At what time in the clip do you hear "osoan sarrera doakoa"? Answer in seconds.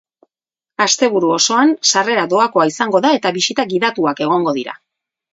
1.33-2.65